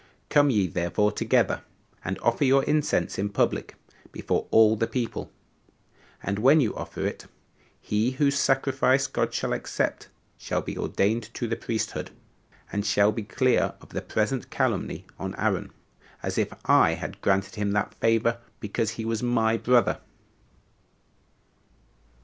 Come 0.29 0.49
ye 0.49 0.65
therefore 0.65 1.11
together, 1.11 1.61
and 2.03 2.17
offer 2.23 2.43
your 2.43 2.63
incense 2.63 3.19
in 3.19 3.29
public 3.29 3.75
before 4.11 4.47
all 4.49 4.75
the 4.75 4.87
people; 4.87 5.31
and 6.23 6.39
when 6.39 6.59
you 6.59 6.75
offer 6.75 7.05
it, 7.05 7.27
he 7.79 8.13
whose 8.13 8.33
sacrifice 8.35 9.05
God 9.05 9.31
shall 9.31 9.53
accept 9.53 10.07
shall 10.39 10.63
be 10.63 10.75
ordained 10.75 11.31
to 11.35 11.47
the 11.47 11.55
priesthood, 11.55 12.09
and 12.71 12.83
shall 12.83 13.11
be 13.11 13.21
clear 13.21 13.75
of 13.79 13.89
the 13.89 14.01
present 14.01 14.49
calumny 14.49 15.05
on 15.19 15.35
Aaron, 15.35 15.69
as 16.23 16.39
if 16.39 16.51
I 16.65 16.95
had 16.95 17.21
granted 17.21 17.53
him 17.53 17.69
that 17.73 17.93
favor 17.93 18.39
because 18.59 18.89
he 18.97 19.05
was 19.05 19.21
my 19.21 19.55
brother." 19.55 19.99